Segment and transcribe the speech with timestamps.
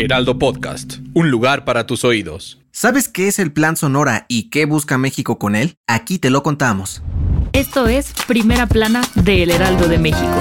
[0.00, 0.98] Heraldo Podcast.
[1.12, 2.60] Un lugar para tus oídos.
[2.70, 5.74] ¿Sabes qué es el Plan Sonora y qué busca México con él?
[5.88, 7.02] Aquí te lo contamos.
[7.52, 10.40] Esto es Primera Plana de El Heraldo de México.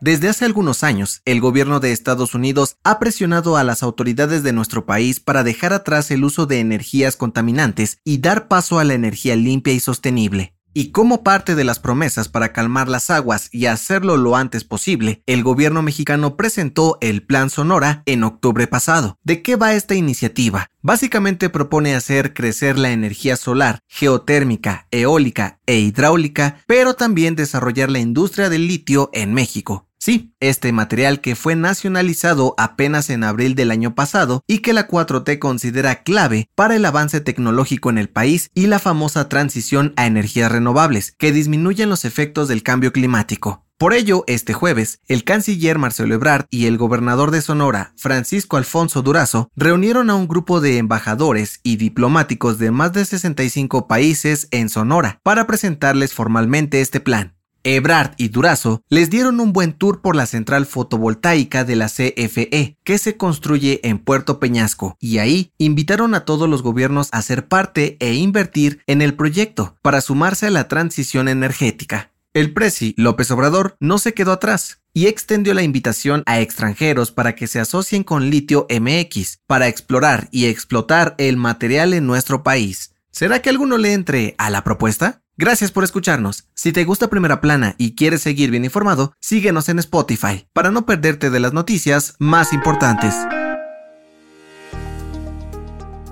[0.00, 4.52] Desde hace algunos años, el gobierno de Estados Unidos ha presionado a las autoridades de
[4.52, 8.94] nuestro país para dejar atrás el uso de energías contaminantes y dar paso a la
[8.94, 10.53] energía limpia y sostenible.
[10.76, 15.22] Y como parte de las promesas para calmar las aguas y hacerlo lo antes posible,
[15.24, 19.16] el gobierno mexicano presentó el Plan Sonora en octubre pasado.
[19.22, 20.68] ¿De qué va esta iniciativa?
[20.82, 28.00] Básicamente propone hacer crecer la energía solar, geotérmica, eólica e hidráulica, pero también desarrollar la
[28.00, 29.86] industria del litio en México.
[30.04, 34.86] Sí, este material que fue nacionalizado apenas en abril del año pasado y que la
[34.86, 40.04] 4T considera clave para el avance tecnológico en el país y la famosa transición a
[40.04, 43.64] energías renovables, que disminuyen los efectos del cambio climático.
[43.78, 49.00] Por ello, este jueves, el canciller Marcelo Ebrard y el gobernador de Sonora, Francisco Alfonso
[49.00, 54.68] Durazo, reunieron a un grupo de embajadores y diplomáticos de más de 65 países en
[54.68, 57.33] Sonora para presentarles formalmente este plan.
[57.64, 62.76] Ebrard y Durazo les dieron un buen tour por la central fotovoltaica de la CFE,
[62.84, 67.48] que se construye en Puerto Peñasco, y ahí invitaron a todos los gobiernos a ser
[67.48, 72.12] parte e invertir en el proyecto para sumarse a la transición energética.
[72.34, 77.34] El presi López Obrador no se quedó atrás y extendió la invitación a extranjeros para
[77.34, 82.92] que se asocien con Litio MX para explorar y explotar el material en nuestro país.
[83.10, 85.23] ¿Será que alguno le entre a la propuesta?
[85.36, 86.44] Gracias por escucharnos.
[86.54, 90.86] Si te gusta Primera Plana y quieres seguir bien informado, síguenos en Spotify para no
[90.86, 93.16] perderte de las noticias más importantes.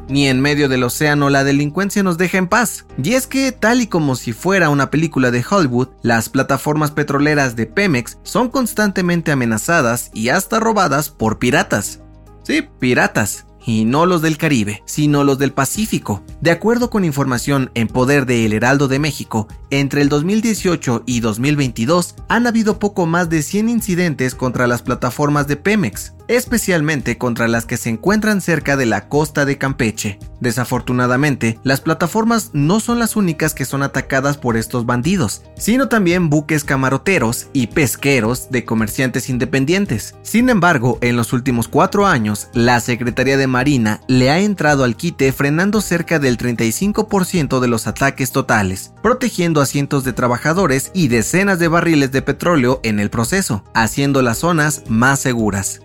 [0.09, 2.85] Ni en medio del océano la delincuencia nos deja en paz.
[3.03, 7.55] Y es que, tal y como si fuera una película de Hollywood, las plataformas petroleras
[7.55, 12.01] de Pemex son constantemente amenazadas y hasta robadas por piratas.
[12.43, 16.25] Sí, piratas y no los del Caribe, sino los del Pacífico.
[16.43, 21.21] De acuerdo con información en poder de El Heraldo de México, entre el 2018 y
[21.21, 27.47] 2022 han habido poco más de 100 incidentes contra las plataformas de Pemex, especialmente contra
[27.47, 30.19] las que se encuentran cerca de la costa de Campeche.
[30.41, 36.31] Desafortunadamente, las plataformas no son las únicas que son atacadas por estos bandidos, sino también
[36.31, 40.17] buques camaroteros y pesqueros de comerciantes independientes.
[40.23, 44.97] Sin embargo, en los últimos cuatro años, la Secretaría de Marina le ha entrado al
[44.97, 51.09] quite frenando cerca del 35% de los ataques totales, protegiendo a cientos de trabajadores y
[51.09, 55.81] decenas de barriles de petróleo en el proceso, haciendo las zonas más seguras.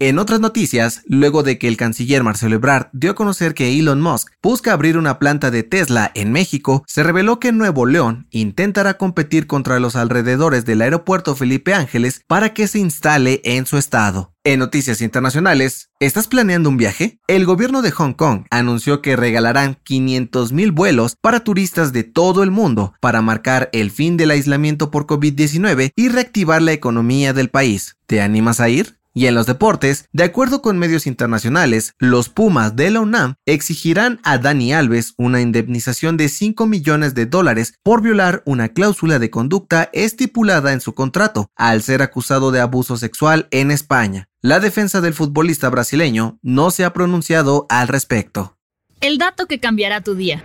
[0.00, 4.00] En otras noticias, luego de que el canciller Marcelo Ebrard dio a conocer que Elon
[4.00, 8.94] Musk busca abrir una planta de Tesla en México, se reveló que Nuevo León intentará
[8.94, 14.32] competir contra los alrededores del aeropuerto Felipe Ángeles para que se instale en su estado.
[14.44, 17.18] En noticias internacionales, ¿estás planeando un viaje?
[17.26, 22.44] El gobierno de Hong Kong anunció que regalarán 500 mil vuelos para turistas de todo
[22.44, 27.50] el mundo para marcar el fin del aislamiento por COVID-19 y reactivar la economía del
[27.50, 27.96] país.
[28.06, 28.97] ¿Te animas a ir?
[29.18, 34.20] Y en los deportes, de acuerdo con medios internacionales, los Pumas de la UNAM exigirán
[34.22, 39.28] a Dani Alves una indemnización de 5 millones de dólares por violar una cláusula de
[39.28, 44.28] conducta estipulada en su contrato al ser acusado de abuso sexual en España.
[44.40, 48.56] La defensa del futbolista brasileño no se ha pronunciado al respecto.
[49.00, 50.44] El dato que cambiará tu día.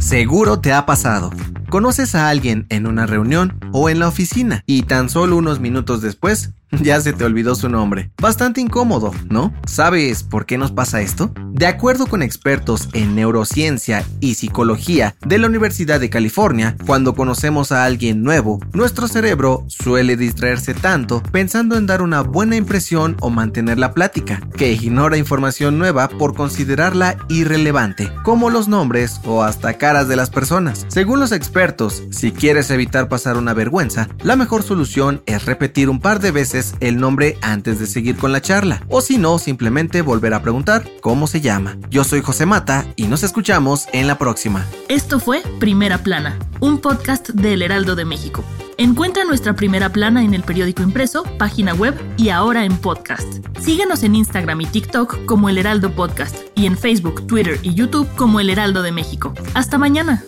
[0.00, 1.30] Seguro te ha pasado.
[1.70, 6.02] Conoces a alguien en una reunión o en la oficina y tan solo unos minutos
[6.02, 8.10] después ya se te olvidó su nombre.
[8.20, 9.52] Bastante incómodo, ¿no?
[9.66, 11.32] ¿Sabes por qué nos pasa esto?
[11.52, 17.72] De acuerdo con expertos en neurociencia y psicología de la Universidad de California, cuando conocemos
[17.72, 23.30] a alguien nuevo, nuestro cerebro suele distraerse tanto pensando en dar una buena impresión o
[23.30, 29.78] mantener la plática, que ignora información nueva por considerarla irrelevante, como los nombres o hasta
[29.78, 30.86] caras de las personas.
[30.88, 36.00] Según los expertos, si quieres evitar pasar una vergüenza, la mejor solución es repetir un
[36.00, 40.00] par de veces el nombre antes de seguir con la charla, o si no, simplemente
[40.00, 41.76] volver a preguntar cómo se llama.
[41.90, 44.64] Yo soy José Mata y nos escuchamos en la próxima.
[44.88, 48.44] Esto fue Primera Plana, un podcast del Heraldo de México.
[48.76, 53.44] Encuentra nuestra primera plana en el periódico impreso, página web y ahora en podcast.
[53.58, 58.08] Síguenos en Instagram y TikTok como El Heraldo Podcast y en Facebook, Twitter y YouTube
[58.14, 59.34] como El Heraldo de México.
[59.54, 60.22] Hasta mañana.